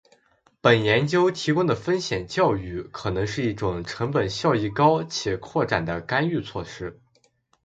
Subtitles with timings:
[0.61, 6.99] 本研究提供的风险教育可能是一种成本效益高且可扩展的干预措施